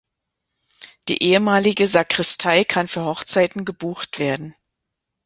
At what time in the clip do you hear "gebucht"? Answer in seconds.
3.65-4.17